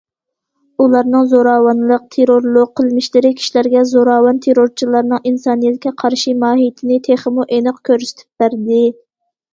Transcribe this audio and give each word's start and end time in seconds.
ئۇلارنىڭ 0.83 1.27
زوراۋانلىق، 1.33 2.07
تېررورلۇق 2.15 2.71
قىلمىشلىرى 2.79 3.31
كىشىلەرگە 3.41 3.85
زوراۋان 3.91 4.41
تېررورچىلارنىڭ 4.47 5.23
ئىنسانىيەتكە 5.33 5.95
قارشى 6.05 6.35
ماھىيىتىنى 6.47 6.99
تېخىمۇ 7.09 7.47
ئېنىق 7.59 7.81
كۆرسىتىپ 7.91 8.45
بەردى. 8.45 8.85